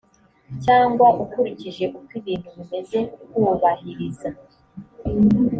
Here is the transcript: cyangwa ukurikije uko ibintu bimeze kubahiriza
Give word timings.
cyangwa 0.65 1.07
ukurikije 1.23 1.85
uko 1.99 2.11
ibintu 2.19 2.47
bimeze 2.55 2.97
kubahiriza 3.31 4.29